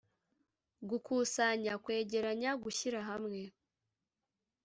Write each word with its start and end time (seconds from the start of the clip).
gukusanya: 0.89 1.73
kwegeranya, 1.83 2.51
gushyira 2.63 2.99
hamwe 3.09 3.39